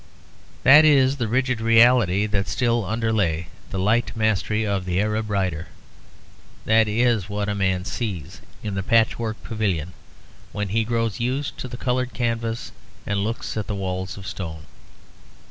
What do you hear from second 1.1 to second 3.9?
the rigid reality that still underlay the